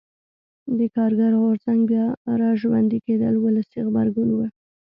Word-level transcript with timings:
د 0.77 0.79
کارګر 0.95 1.31
غورځنګ 1.41 1.81
بیا 1.89 2.05
را 2.41 2.51
ژوندي 2.59 2.99
کېدل 3.05 3.33
ولسي 3.39 3.79
غبرګون 3.85 4.29
و. 4.33 4.37